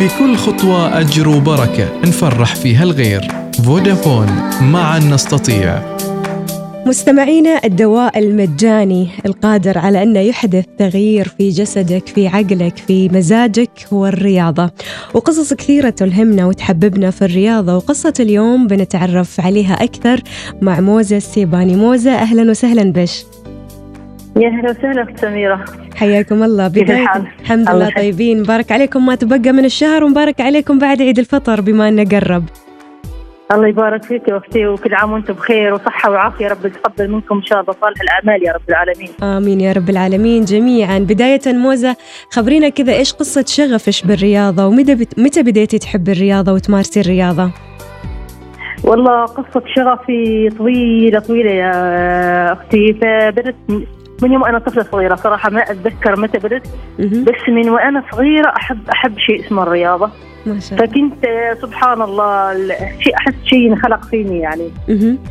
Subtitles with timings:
[0.00, 3.28] في كل خطوة أجر وبركة نفرح فيها الغير.
[3.64, 4.26] فودافون
[4.62, 5.96] معا نستطيع.
[6.86, 14.06] مستمعينا الدواء المجاني القادر على أن يحدث تغيير في جسدك في عقلك في مزاجك هو
[14.06, 14.70] الرياضة.
[15.14, 20.20] وقصص كثيرة تلهمنا وتحببنا في الرياضة وقصة اليوم بنتعرف عليها أكثر
[20.62, 23.24] مع موزة السيباني موزة أهلا وسهلا بش.
[24.36, 25.64] يا أهلا وسهلا أخت سميرة.
[25.96, 26.68] حياكم الله.
[26.68, 27.06] بداية
[27.40, 28.40] الحمد لله طيبين.
[28.40, 29.06] مبارك عليكم.
[29.06, 32.44] ما تبقى من الشهر ومبارك عليكم بعد عيد الفطر بما أنه قرب.
[33.52, 36.48] الله يبارك فيك يا أختي وكل عام وأنتم بخير وصحة وعافية.
[36.48, 39.08] رب يتقبل منكم إن شاء الله صالح الأعمال يا رب العالمين.
[39.22, 41.96] آمين يا رب العالمين جميعا، بداية موزة
[42.30, 45.06] خبرينا كذا إيش قصة شغفش بالرياضة؟ ومتى.
[45.18, 47.50] متى بديتي تحب الرياضة وتمارسي الرياضة؟
[48.84, 52.92] والله قصة شغفي طويلة طويلة يا أختي.
[52.92, 53.56] فبدت
[54.22, 56.66] من يوم أنا طفلة صغيرة صراحة ما أتذكر متى بدت
[56.98, 60.10] بس من وأنا صغيرة أحب أحب شيء اسمه الرياضة.
[60.46, 60.86] ما شاء الله.
[60.86, 61.26] فكنت
[61.62, 62.54] سبحان الله
[63.00, 64.70] شيء أحس شيء انخلق فيني يعني.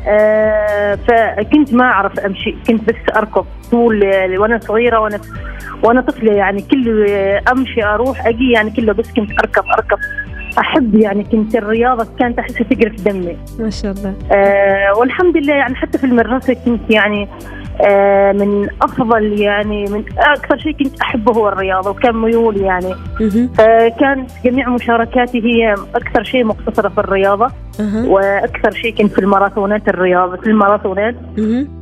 [0.07, 4.03] آه فكنت ما أعرف أمشي كنت بس أركض طول
[4.37, 5.19] وأنا صغيرة وأنا
[5.83, 7.09] وأنا طفلة يعني كل
[7.51, 9.97] أمشي أروح أجي يعني كله بس كنت أركض أركض.
[10.59, 13.37] أحب يعني كنت الرياضة كانت احسها تقرا في دمي.
[13.59, 14.13] ما شاء الله.
[14.31, 17.27] آه والحمد لله يعني حتى في المدرسة كنت يعني
[18.33, 22.93] من أفضل يعني من أكثر شيء كنت أحبه هو الرياضة وكان ميولي يعني.
[23.57, 27.47] فكانت جميع مشاركاتي هي أكثر شيء مقتصره في الرياضة
[28.07, 31.15] وأكثر شيء كنت في الماراثونات الرياضة في الماراثونات.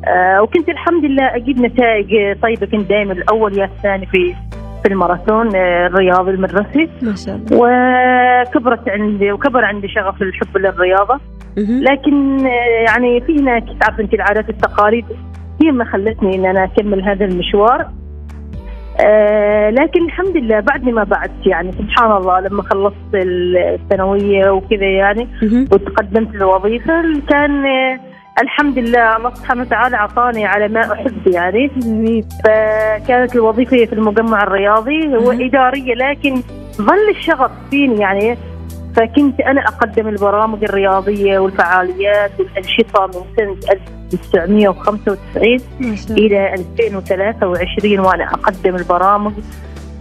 [0.07, 2.65] آه وكنت الحمد لله أجيب نتائج طيبة.
[2.65, 4.35] كنت دائما الأول يا الثاني في
[4.83, 6.89] في الماراثون آه، الرياضي المدرسي.
[7.01, 7.47] ما شاء الله.
[7.51, 11.19] وكبرت عندي وكبر عندي شغف الحب للرياضة.
[11.57, 15.05] لكن آه، يعني في هناك تعرف أنت العادات التقاليد
[15.63, 17.87] هي ما خلتني إن أنا أكمل هذا المشوار.
[18.99, 25.27] آه لكن الحمد لله بعد ما بعد يعني سبحان الله لما خلصت الثانوية وكذا يعني
[25.71, 27.99] وتقدمت للوظيفه كان آه
[28.41, 31.69] الحمد لله الله سبحانه وتعالى أعطاني على ما أحب يعني.
[32.45, 36.35] فكانت الوظيفة في المجمع الرياضي هو اداريه لكن
[36.77, 38.37] ظل الشغف فيني يعني.
[38.97, 43.57] فكنت أنا أقدم البرامج الرياضية والفعاليات والأنشطة من سنة
[44.13, 45.59] 1995
[46.17, 49.33] إلى 2023 وأنا أقدم البرامج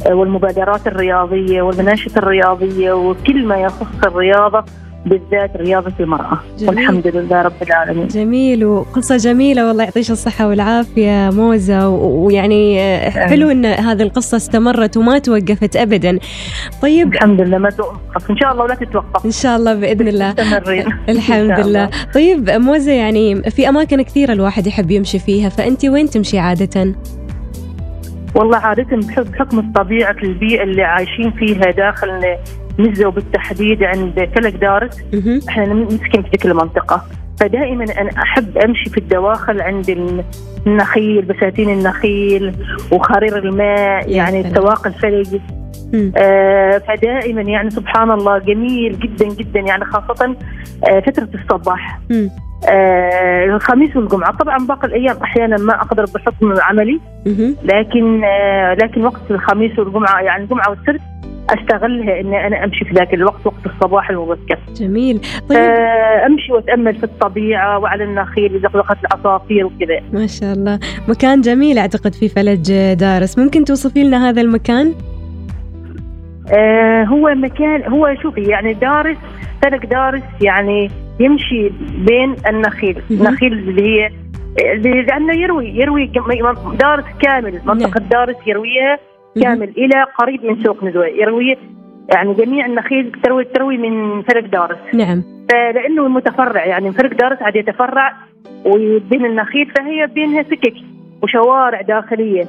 [0.07, 4.65] والمبادرات الرياضية والمناشط الرياضية وكل ما يخص الرياضة.
[5.06, 6.39] بالذات رياضة المرأة.
[6.59, 6.69] جميل.
[6.69, 8.09] والحمد لله رب العالمين.
[8.09, 12.81] جميل وقصة جميلة والله يعطيش الصحة والعافية موزة ويعني
[13.11, 16.19] حلو أن هذه القصة استمرت وما توقفت أبدا.
[16.83, 17.15] طيب.
[17.15, 19.25] الحمد لله ما توقف إن شاء الله ولا تتوقف.
[19.27, 20.34] إن شاء الله بإذن الله.
[21.09, 21.91] الحمد لله.
[22.15, 26.95] طيب موزة يعني في أماكن كثيرة الواحد يحب يمشي فيها فأنت وين تمشي عادة؟
[28.34, 32.09] والله عادة بحكم طبيعة البيئة اللي عايشين فيها داخل
[32.79, 35.05] نزلوا بالتحديد عند فلك دارس
[35.49, 37.03] إحنا نسكن في ذيك المنطقة
[37.41, 40.15] فدائما أنا أحب أمشي في الدواخل عند
[40.67, 42.53] النخيل بساتين النخيل
[42.93, 45.41] وخرير الماء يعني السواق الفلج
[46.17, 50.37] آه فدائما يعني سبحان الله جميل جدا جدا يعني خاصة
[50.91, 52.01] آه فترة الصباح.
[52.69, 54.37] آه الخميس والجمعة.
[54.37, 57.01] طبعا باقي الأيام أحيانا ما أقدر بحكم عملي.
[57.65, 61.01] لكن آه لكن وقت الخميس والجمعة يعني الجمعة والسبت
[61.51, 64.59] أستغلها إني أنا أمشي في ذاك الوقت وقت الصباح المبكر.
[64.75, 65.21] جميل.
[65.49, 70.01] طيب آه، أمشي وأتأمل في الطبيعة وعلى النخيل زقزقه العصافير وكذا.
[70.12, 74.95] ما شاء الله، مكان جميل أعتقد في فلج دارس، ممكن توصفي لنا هذا المكان؟
[76.57, 79.16] آه هو مكان هو شوفي يعني دارس
[79.63, 80.91] فلك دارس يعني
[81.21, 84.10] يمشي بين النخيل، النخيل اللي هي
[85.03, 86.10] لأنه يروي يروي
[86.81, 88.09] دارس كامل منطقة نعم.
[88.10, 88.98] دارس يرويها
[89.42, 91.56] كامل إلى قريب من سوق ندوه يروي
[92.15, 94.78] يعني جميع النخيل تروي تروي من فرق دارس.
[94.94, 95.22] نعم.
[95.50, 98.12] فلأنه متفرع يعني فرق دارس عاد يتفرع
[98.65, 100.74] وبين النخيل فهي بينها سكك
[101.22, 102.44] وشوارع داخلية.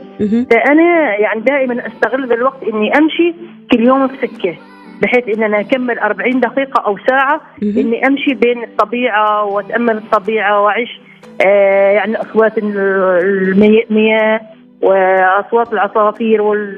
[0.51, 3.33] فأنا يعني دائما أستغل الوقت إني أمشي
[3.71, 4.55] كل يوم في سكة
[5.01, 10.99] بحيث ان أنا اكمل 40 دقيقة أو ساعة إني أمشي بين الطبيعة وأتأمل الطبيعة وأعيش
[11.45, 14.41] آه يعني أصوات المياه.
[14.81, 16.77] وأصوات العصافير وال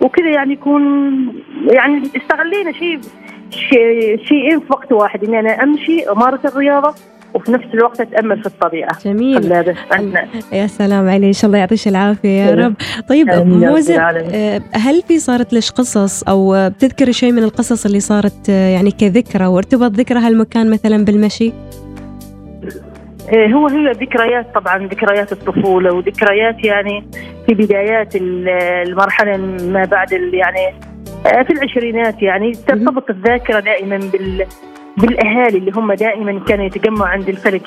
[0.00, 0.82] وكذا يعني يكون
[1.70, 3.00] يعني استغلينا شيء
[4.28, 6.94] شيئين في وقت واحد إني أنا أمشي أمارس الرياضة
[7.34, 8.98] وفي نفس الوقت أتأمل في الطبيعة.
[9.04, 9.52] جميل.
[10.52, 12.74] يا سلام علي إن شاء الله يعطيش العافية يا رب.
[13.08, 18.50] طيب موزة آه، هل في صارت لك قصص أو بتذكر شيء من القصص اللي صارت
[18.50, 21.52] آه، يعني كذكرى وارتبط ذكرى هالمكان مثلا بالمشي؟
[23.34, 27.04] هو هي ذكريات طبعا ذكريات الطفولة وذكريات يعني
[27.46, 30.74] في بدايات المرحلة ما بعد يعني
[31.26, 34.46] آه، في العشرينات يعني ترتبط الذاكرة دائما بال
[34.96, 37.62] بالأهالي اللي هم دائما كانوا يتجمعوا عند الفلك.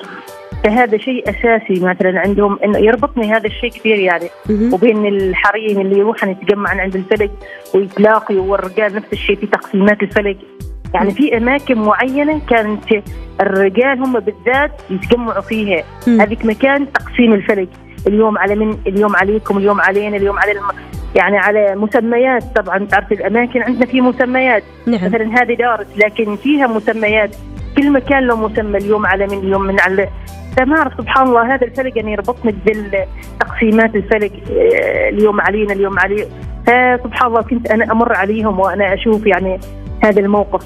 [0.64, 4.30] فهذا شيء أساسي مثلا عندهم إنه يربطني هذا الشيء كثير يعني.
[4.74, 7.32] وبين الحريم اللي يروحون يتجمعوا عند الفلك
[7.76, 10.38] ويتلاقوا والرجال نفس الشيء في تقسيمات الفلك.
[10.94, 12.84] يعني في أماكن معينة كانت
[13.42, 15.84] الرجال هم بالذات يتجمعوا فيها.
[16.08, 17.70] هذيك مكان تقسيم الفلك.
[18.08, 20.64] اليوم على من؟ اليوم عليكم اليوم علينا اليوم على الم...
[21.16, 22.44] يعني على مسميات.
[22.56, 24.64] طبعا تعرف الأماكن عندنا في مسميات.
[24.88, 25.06] نعم.
[25.06, 27.36] مثلا هذه دارس لكن فيها مسميات.
[27.78, 28.78] كل مكان له مسمى.
[28.78, 30.08] اليوم على من؟ اليوم من على
[30.58, 31.56] فما اعرف سبحان الله.
[31.56, 34.32] هذا الفلك يعني يربطني بالتقسيمات الفلك.
[34.52, 36.28] آه، اليوم علينا اليوم علي
[36.68, 37.42] فسبحان الله.
[37.42, 39.60] كنت أنا أمر عليهم وأنا أشوف يعني
[40.04, 40.66] هذا الموقف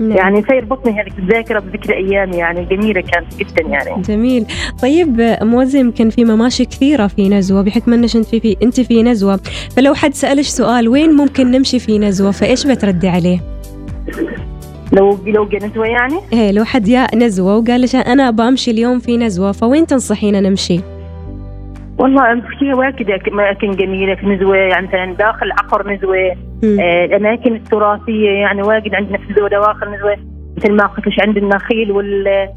[0.00, 0.12] نعم.
[0.12, 4.46] يعني فيربطني هذه الذاكرة بذكر أيام يعني جميلة كانت جدا يعني جميل
[4.82, 9.02] طيب موزه يمكن في مماشي كثيرة في نزوة بحكم انك أنت في, في أنت في
[9.02, 9.40] نزوة
[9.76, 13.40] فلو حد سألش سؤال وين ممكن نمشي في نزوة فإيش بتردي عليه؟
[14.92, 19.16] لو لو نزوه يعني؟ إيه لو حد يا نزوة وقال لك أنا بمشي اليوم في
[19.16, 20.80] نزوة فوين تنصحينا نمشي؟
[21.98, 26.36] والله في واجد أماكن جميلة في نزوة يعني مثلا داخل عقر نزوة
[26.80, 30.16] آه الأماكن التراثية يعني واجد عندنا في نزوة دواخل نزوة
[30.56, 32.48] مثل ما قلت لك عند النخيل وال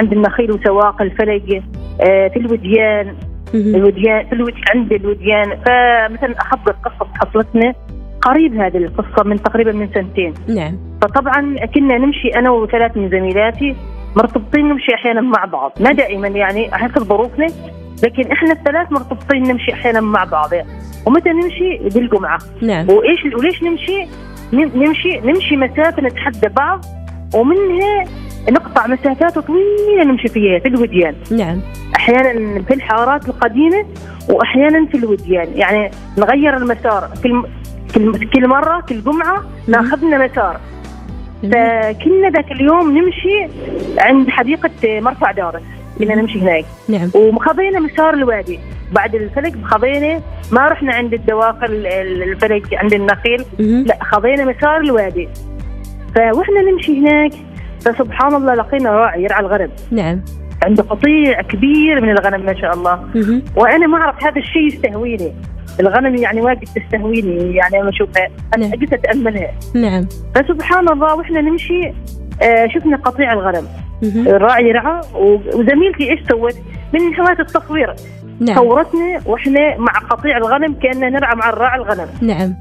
[0.00, 1.62] عند النخيل وسواق الفلق
[2.00, 3.14] آه في الوديان
[3.54, 5.48] الوديان في الوديان عند الوديان.
[5.48, 7.74] فمثلا أحب القصة حصلتنا
[8.22, 10.34] قريب هذه القصة من تقريبا من سنتين.
[10.48, 10.78] نعم.
[11.02, 13.76] فطبعا كنا نمشي أنا وثلاث من زميلاتي
[14.16, 15.72] مرتبطين نمشي أحيانا مع بعض.
[15.80, 17.46] ما دائما يعني حسب ظروفنا
[18.02, 20.50] لكن إحنا الثلاث مرتبطين نمشي إحيانا مع بعض.
[21.06, 22.38] ومتى نمشي؟ بالجمعة.
[22.62, 22.90] نعم.
[22.90, 24.06] وإيش وليش نمشي؟
[24.52, 26.84] نمشي نمشي مسافة نتحدى بعض.
[27.34, 28.04] ومنها
[28.50, 31.14] نقطع مسافات طويله نمشي فيها في الوديان.
[31.30, 31.60] نعم.
[31.96, 33.86] أحيانا في الحارات القديمة
[34.28, 35.48] وأحيانا في الوديان.
[35.54, 37.08] يعني نغير المسار.
[37.22, 37.46] كل
[37.94, 40.60] كل كل مرة كل جمعة ناخذنا مسار.
[41.42, 43.46] فكنا ذاك اليوم نمشي
[43.98, 45.62] عند حديقة مرفع دارس.
[45.98, 46.64] كنا نمشي هناك.
[46.88, 47.10] نعم.
[47.14, 48.60] وخذينا مسار الوادي.
[48.92, 50.20] بعد الفلك خذينا
[50.52, 53.44] ما رحنا عند الدواخل الفلك عند النخيل.
[53.58, 55.28] لا خذينا مسار الوادي.
[56.14, 57.32] فوإحنا نمشي هناك.
[57.80, 60.20] فسبحان الله لقينا راعي يرعى الغنم نعم.
[60.64, 63.04] عنده قطيع كبير من الغنم ما شاء الله.
[63.56, 65.32] وأنا ما أعرف هذا الشيء يستهويني.
[65.80, 67.54] الغنم يعني واجد تستهويني.
[67.54, 68.80] يعني أنا اشوفها أنا نعم.
[68.92, 69.50] أتأملها.
[69.74, 70.06] نعم.
[70.34, 71.92] فسبحان الله وإحنا نمشي.
[72.74, 73.68] شفنا قطيع الغنم.
[74.02, 75.00] الراعي رعى
[75.54, 76.54] وزميلتي إيش سوت؟
[76.92, 77.94] من هوايه التصوير.
[78.40, 78.56] نعم.
[78.56, 82.08] صورتنا وإحنا مع قطيع الغنم كأننا نرعى مع الراعي الغنم.
[82.22, 82.54] نعم.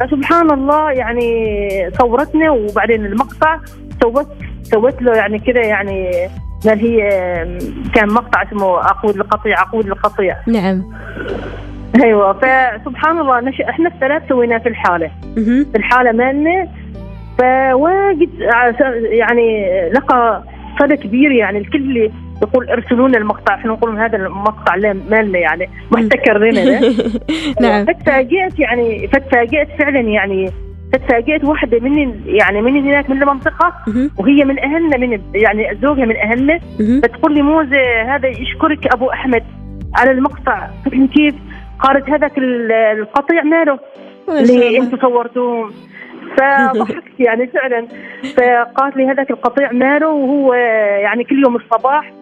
[0.00, 3.58] فسبحان الله يعني صورتنا وبعدين المقطع
[4.02, 4.26] سوت
[4.62, 6.10] سوت له يعني كذا يعني
[6.64, 7.08] قال هي
[7.94, 10.36] كان مقطع اسمه عقود القطيع عقود القطيع.
[10.46, 10.84] نعم.
[12.04, 13.60] أيوه فسبحان الله نش...
[13.60, 15.10] إحنا الثلاث سويناه في الحالة.
[15.34, 16.68] في الحالة مالنا
[17.38, 18.30] فواجد
[19.10, 20.42] يعني لقى
[20.80, 22.10] صدى كبير يعني الكل
[22.42, 24.76] يقول ارسلوا لنا المقطع إحنا نقول هذا المقطع
[25.10, 26.80] مالنا يعني محتكر لنا.
[27.62, 27.86] نعم.
[27.86, 30.50] فتفاجئت يعني فتفاجئت فعلا يعني
[30.92, 33.74] فتفاجئت واحدة من يعني من هناك من المنطقة
[34.18, 36.58] وهي من أهلنا من يعني زوجها من أهلنا.
[37.02, 39.44] فتقول لي موزة هذا يشكرك أبو أحمد
[39.94, 40.68] على المقطع.
[41.14, 41.34] كيف؟
[41.78, 42.32] قالت هذاك
[42.98, 43.78] القطيع ماله؟
[44.28, 45.70] اللي أنتم صورتوه؟
[46.36, 47.86] فضحكت يعني فعلا
[48.36, 50.54] فقالت لي هذاك القطيع ماله وهو
[51.02, 52.12] يعني كل يوم الصباح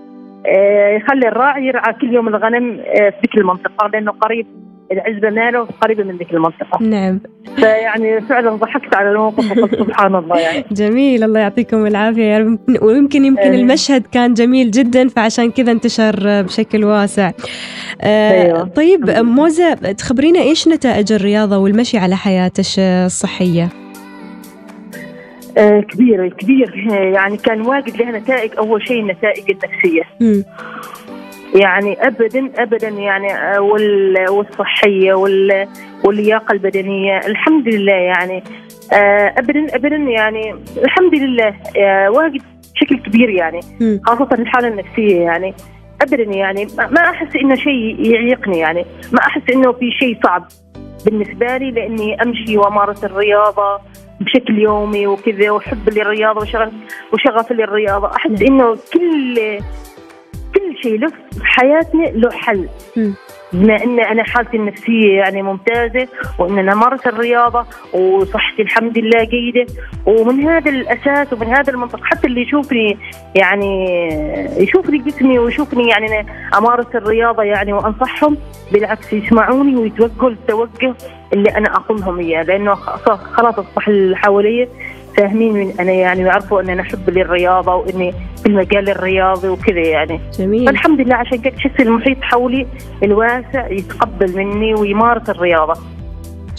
[0.47, 4.47] آه، يخلي الراعي يرعى كل يوم الغنم آه، في ذيك المنطقة لأنه قريب
[4.93, 6.83] العزبة ماله قريبة من ذيك المنطقة.
[6.83, 7.21] نعم.
[7.57, 10.65] فيعني فعلا ضحكت على الموقف وقلت سبحان الله يعني.
[10.73, 13.55] جميل الله يعطيكم العافية يا رب ويمكن يمكن.
[13.55, 17.31] المشهد كان جميل جدا فعشان كذا انتشر بشكل واسع.
[18.01, 18.65] آه أيوه.
[18.65, 23.86] طيب موزة تخبرينا إيش نتائج الرياضة والمشي على حياتك الصحية؟
[25.59, 28.51] آه، كبير كبير يعني كان واجد لها نتائج.
[28.59, 30.03] أول شيء النتائج النفسية.
[30.21, 30.43] م.
[31.55, 33.61] يعني ابدا ابدا يعني آه،
[34.31, 35.15] والصحية
[36.05, 37.19] واللياقة البدنية.
[37.19, 38.43] الحمد لله يعني
[38.93, 41.55] آه، ابدا ابدا يعني الحمد لله
[42.11, 42.43] واجد
[42.75, 43.61] بشكل كبير يعني
[44.05, 45.55] خاصة الحالة النفسية يعني.
[46.03, 48.85] ابدا يعني ما أحس إنه شيء يعيقني يعني.
[49.13, 50.49] ما أحس إنه في شيء صعب
[51.07, 53.81] بالنسبة لي لأني أمشي وأمارس الرياضة
[54.20, 56.40] بشكل يومي وكذا وحب للرياضة
[57.12, 58.11] وشغف للرياضة.
[58.16, 59.58] أحس إنه كل
[60.66, 62.68] كل شيء له في حياتنا له حل.
[63.52, 66.08] بما إن أنا حالتي النفسية يعني ممتازة
[66.38, 69.66] وإن أنا امارس الرياضة وصحتي الحمد لله جيدة
[70.06, 72.99] ومن هذا الأساس ومن هذا المنطق حتى اللي يشوفني
[73.35, 73.85] يعني
[74.58, 76.26] يشوفني جسمي ويشوفني يعني
[76.58, 78.37] أمارس الرياضة يعني وأنصحهم
[78.73, 80.94] بالعكس يسمعوني ويتوجهوا التوجه
[81.32, 84.68] اللي أنا أقول لهم إياه لأنه خلاص أصبح اللي حواليه
[85.16, 90.20] فاهمين من أنا يعني ويعرفوا ان أنا احب للرياضة وإني في المجال الرياضي وكذا يعني.
[90.38, 90.66] جميل.
[90.66, 92.66] فالحمد لله عشان كذا تحس المحيط حولي
[93.02, 95.75] الواسع يتقبل مني ويمارس الرياضة.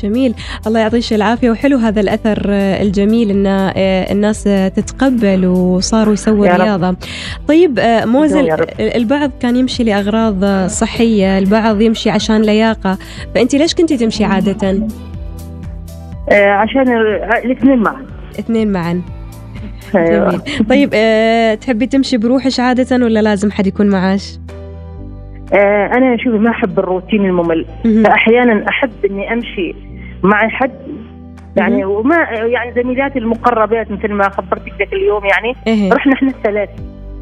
[0.03, 0.35] جميل.
[0.67, 3.47] الله يعطيك العافية وحلو هذا الأثر الجميل أن
[4.11, 4.43] الناس
[4.75, 6.95] تتقبل وصاروا يسووا رياضة.
[7.47, 12.97] طيب موزل البعض كان يمشي لأغراض صحية البعض يمشي عشان لياقة.
[13.35, 14.87] فأنت ليش كنتي تمشي عادة؟
[16.29, 16.97] آه عشان
[17.45, 18.05] الاثنين معا
[18.39, 19.01] اثنين معا.
[19.95, 20.29] أيوة.
[20.29, 20.67] جميل.
[20.69, 24.39] طيب أه تحبي تمشي بروحك عادة ولا لازم حد يكون معاش؟
[25.53, 27.65] أه أنا شوفي ما أحب الروتين الممل.
[28.03, 29.75] فأحيانا أحب إني أمشي
[30.23, 30.71] مع حد.
[31.55, 35.93] يعني وما يعني زميلاتي المقربات مثل ما خبرتك ذاك اليوم يعني إيه.
[35.93, 36.69] رحنا إحنا الثلاث.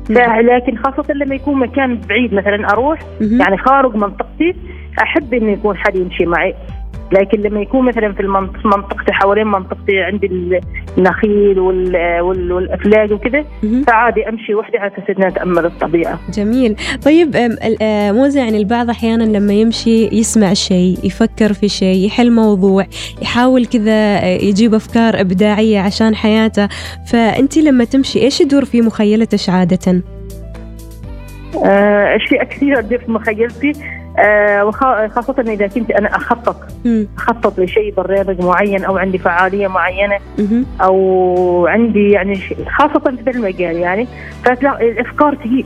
[0.09, 4.55] لكن خاصة لما يكون مكان بعيد مثلا أروح يعني خارج منطقتي
[5.03, 6.55] أحب إنه يكون حد يمشي معي.
[7.11, 8.23] لكن لما يكون مثلا في
[8.65, 10.29] منطقتي حوالين منطقتي عندي
[10.97, 13.45] النخيل والأفلاج وكذا
[13.87, 16.19] فعادي أمشي وحدي على أساس إني أتأمل الطبيعة.
[16.33, 17.35] جميل، طيب
[18.15, 22.85] موزع يعني البعض أحيانا لما يمشي يسمع شيء، يفكر في شيء، يحل موضوع،
[23.21, 26.67] يحاول كذا يجيب أفكار إبداعية عشان حياته،
[27.11, 30.01] فأنت لما تمشي إيش يدور في مخيلتك عادة؟
[31.65, 33.71] آه، أشياء كثيرة تدور في مخيلتي
[34.19, 36.55] آه وخاصة إذا كنت أنا أخطط
[37.17, 40.17] أخطط لشيء برنامج معين أو عندي فعالية معينة
[40.81, 42.35] أو عندي يعني
[42.77, 44.07] خاصة في هذا المجال يعني.
[44.45, 45.65] فتلاقي الأفكار تجي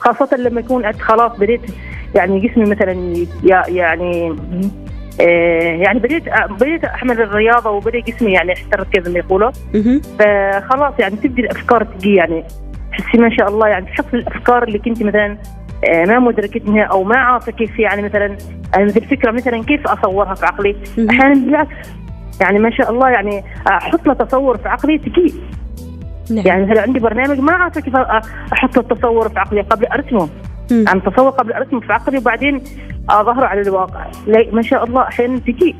[0.00, 1.60] خاصة لما يكون خلاص بديت
[2.14, 3.14] يعني جسمي مثلا
[3.68, 4.36] يعني
[5.20, 6.22] آه يعني بديت
[6.60, 9.50] بديت أحمل الرياضة وبدأ جسمي يعني يحترك زي ما يقولوا.
[10.18, 12.44] فخلاص يعني تبدي الأفكار تجي يعني.
[12.98, 15.38] تحسي ما شاء الله يعني تحصل الأفكار اللي كنت مثلا
[15.90, 18.36] ما مدركتها أو ما عارفة كيف يعني مثلا
[18.78, 20.76] مثل الفكرة مثلا كيف أصورها في عقلي؟
[21.10, 21.74] أحيانا بالعكس.
[22.40, 25.34] يعني ما شاء الله يعني أحط له تصور في عقلي تكي
[26.30, 26.46] نعم.
[26.46, 27.96] يعني مثلا عندي برنامج ما عارفة كيف
[28.52, 30.28] أحط التصور في عقلي قبل أرسمه.
[30.88, 32.62] عم تصور قبل أرسمه في عقلي وبعدين
[33.10, 34.06] أظهره على الواقع.
[34.52, 35.74] ما شاء الله أحيانا تكي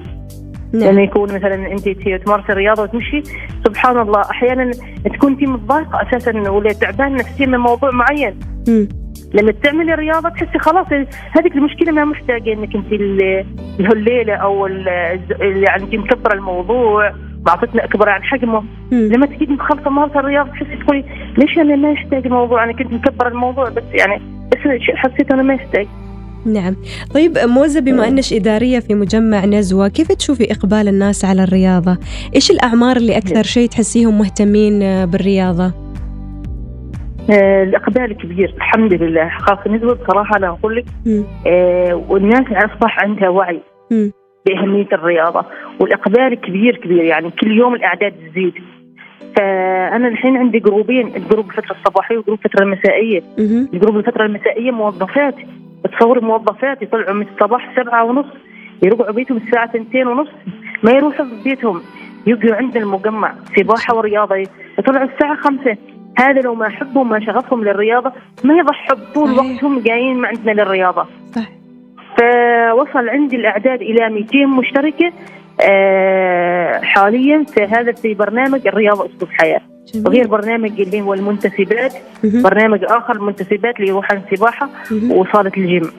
[0.74, 0.90] نعم.
[0.90, 1.88] لما يكون مثلا أنت
[2.24, 3.22] تمارس الرياضة وتمشي
[3.66, 4.70] سبحان الله أحيانا
[5.14, 8.40] تكون انت متضايقة أساسا ولا تعبان نفسيا من موضوع معين.
[8.68, 9.01] م.
[9.34, 10.86] لما تعملي الرياضه تحسي خلاص
[11.30, 12.92] هذيك المشكلة ما محتاجه إنك انت
[13.92, 14.66] الليلة أو
[15.40, 17.12] يعني انت مكبرة الموضوع
[17.42, 18.64] بعطتنا أكبر عن حجمه.
[18.92, 21.04] لما تجي مخلصه مهارة الرياضة تحسي تقولي
[21.38, 24.22] ليش أنا ما يحتاج الموضوع؟ أنا كنت مكبرة الموضوع بس يعني
[24.52, 24.58] بس
[24.94, 25.86] حسيت أنا ما يحتاج
[26.46, 26.76] نعم.
[27.14, 31.98] طيب موزة بما أنك إدارية في مجمع نزوة كيف تشوفي إقبال الناس على الرياضة؟
[32.34, 35.81] إيش الأعمار اللي أكثر شيء تحسيهم مهتمين بالرياضة؟
[37.30, 39.28] آه الإقبال كبير الحمد لله.
[39.38, 40.84] خاصة نسبة بصراحه أنا أقول لك
[41.46, 43.60] آه والناس أصبح عندها وعي
[43.90, 44.10] م.
[44.46, 45.44] بأهمية الرياضة
[45.80, 47.02] والإقبال كبير كبير.
[47.04, 48.54] يعني كل يوم الأعداد تزيد.
[49.36, 53.22] فأنا الحين عندي جروبين ال group الفترة الصباحية وال group الفترة المسائية.
[53.74, 55.34] ال group الفترة المسائية موظفات
[55.98, 58.26] تصور موظفات يطلعوا من الصباح سبعة ونص
[58.82, 60.28] يرجعوا بيتهم الساعة ثنتين ونص
[60.82, 61.80] ما يروحوا بيتهم.
[62.26, 64.36] يجوا عند المجمع سباحة ورياضة
[64.78, 65.76] يطلعوا الساعة خمسة.
[66.18, 68.12] هذا لو ما حبهم ما شغفهم للرياضة
[68.44, 71.06] ما يضحوا طول وقتهم جايين ما عندنا للرياضة.
[71.34, 71.48] صح
[72.18, 75.12] فوصل عندي الأعداد إلى 200 مشتركة
[75.60, 79.60] آه حاليا في هذا في برنامج الرياضة أسلوب حياة.
[79.94, 80.06] جميل.
[80.06, 84.68] وغير برنامج اللي هو المنتسبات برنامج آخر المنتسبات اللي هو السباحه
[85.10, 85.90] وصالة الجيم.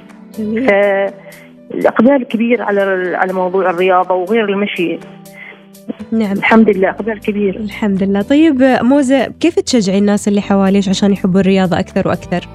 [0.67, 5.00] فالاقبال كبير على على موضوع الرياضة وغير المشي.
[6.11, 6.31] نعم.
[6.31, 8.21] الحمد لله اقبال كبير الحمد لله.
[8.21, 12.47] طيب موزة كيف تشجعي الناس اللي حواليك عشان يحبوا الرياضة أكثر وأكثر؟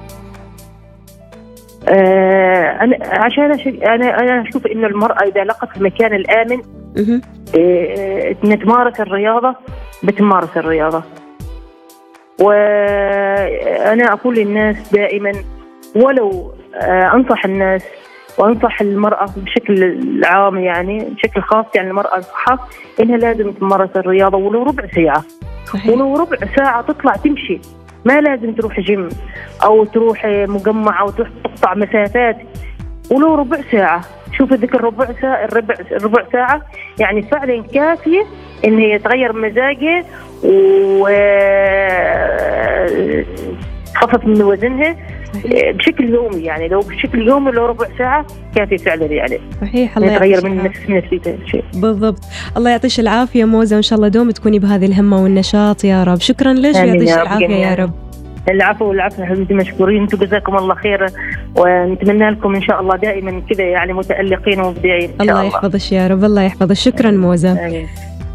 [1.87, 3.83] آه أنا عشان أشج...
[3.83, 6.61] أنا أنا أشوف إنه المرأة إذا لقت المكان الآمن
[6.97, 9.55] آه إن تمارس الرياضة
[10.03, 11.03] بتمارس الرياضة.
[12.41, 15.31] وأنا أقول للناس دائما
[15.95, 17.83] ولو آه أنصح الناس
[18.39, 22.67] وأنصح المرأة بشكل عام يعني بشكل خاص يعني المرأة انصحها
[22.99, 25.23] إنها لازم تمارس الرياضة ولو ربع ساعة.
[25.65, 25.93] صحيح.
[25.93, 27.61] ولو ربع ساعة تطلع تمشي.
[28.05, 29.09] ما لازم تروح جيم
[29.63, 32.37] أو تروح مجمع أو تروح تقطع مسافات.
[33.11, 34.01] ولو ربع ساعة.
[34.37, 36.61] شوف ذيك الربع ساعة الربع ربع ساعة
[36.99, 38.23] يعني فعلا كافية
[38.65, 40.05] إن هي تغير مزاجه
[40.43, 41.07] و
[43.95, 44.95] خفف من وزنها
[45.75, 49.39] بشكل يومي يعني لو بشكل يومي لو ربع ساعة كافي فعلا يعني.
[49.61, 51.63] صحيح الله يتغير من نفس نفسيته شيء.
[51.73, 52.19] بالضبط.
[52.57, 56.19] الله يعطيش العافية موزة وإن شاء الله دوم تكوني بهذه الهمة والنشاط يا رب.
[56.19, 57.91] شكرا لك ويعطيش العافية يا رب.
[58.49, 60.01] العفو والعفو حبيبتي مشكورين.
[60.01, 61.05] أنتم جزاكم الله خير
[61.55, 65.43] ونتمنى لكم إن شاء الله دائما كذا يعني متألقين ومبدعين الله.
[65.43, 66.73] يحفظك يا رب الله يحفظك.
[66.73, 67.65] شكرا موزة.
[67.67, 67.87] آمين.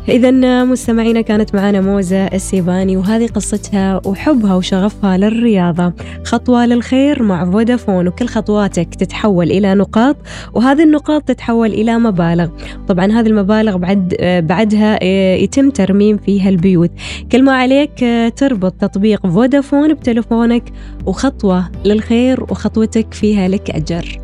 [0.08, 5.92] إذا مستمعينا كانت معنا موزة السيباني وهذه قصتها وحبها وشغفها للرياضة.
[6.24, 10.16] خطوة للخير مع فودافون وكل خطواتك تتحول إلى نقاط
[10.54, 12.48] وهذه النقاط تتحول إلى مبالغ.
[12.88, 14.14] طبعا هذه المبالغ بعد
[14.48, 16.90] بعدها يتم ترميم فيها البيوت.
[17.32, 18.04] كل ما عليك
[18.36, 20.72] تربط تطبيق فودافون بتلفونك
[21.06, 24.23] وخطوة للخير وخطوتك فيها لك أجر.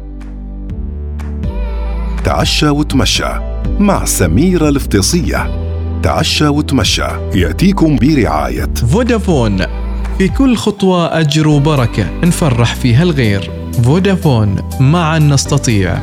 [2.24, 3.32] تعشى وتمشى
[3.78, 5.60] مع سميرة الفطيصية
[6.02, 7.08] تعشى وتمشى.
[7.34, 8.74] يأتيكم برعاية.
[8.92, 9.58] فودافون.
[10.18, 12.06] في كل خطوة أجر وبركة.
[12.24, 13.50] نفرح فيها الغير.
[13.84, 14.56] فودافون.
[14.80, 15.98] معا نستطيع.